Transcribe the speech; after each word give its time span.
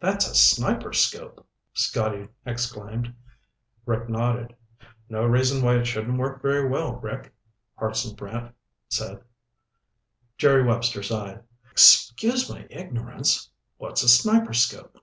"That's 0.00 0.26
a 0.26 0.30
sniperscope!" 0.34 1.44
Scotty 1.74 2.28
exclaimed. 2.46 3.12
Rick 3.84 4.08
nodded. 4.08 4.56
"No 5.10 5.26
reason 5.26 5.60
why 5.62 5.74
it 5.76 5.84
shouldn't 5.84 6.16
work 6.16 6.40
very 6.40 6.66
well, 6.66 6.94
Rick," 6.94 7.34
Hartson 7.76 8.16
Brant 8.16 8.54
said. 8.88 9.22
Jerry 10.38 10.64
Webster 10.64 11.02
sighed. 11.02 11.42
"Excuse 11.70 12.48
my 12.48 12.66
ignorance. 12.70 13.50
What's 13.76 14.02
a 14.02 14.06
sniperscope?" 14.08 15.02